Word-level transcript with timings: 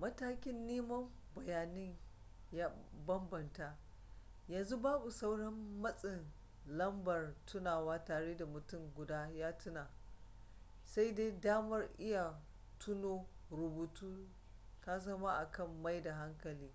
matakin 0.00 0.66
neman 0.68 1.04
bayanin 1.34 1.96
ya 2.52 2.70
bambanta 3.06 3.78
yanzu 4.48 4.76
babu 4.76 5.10
sauran 5.10 5.54
matsin 5.82 6.26
lambar 6.66 7.34
tunawa 7.46 8.04
tare 8.04 8.36
da 8.36 8.46
mutum 8.46 8.92
guda 8.94 9.30
ya 9.34 9.58
tuna 9.58 9.90
sai 10.84 11.14
dai 11.14 11.40
damar 11.40 11.88
iya 11.98 12.40
tuno 12.78 13.26
rubutu 13.50 14.28
ta 14.80 14.98
zama 14.98 15.32
akan 15.38 15.82
maida 15.82 16.14
hankali 16.14 16.72